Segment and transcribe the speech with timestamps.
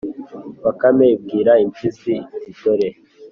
[0.63, 2.89] bakame ibwira impyisi iti, dore,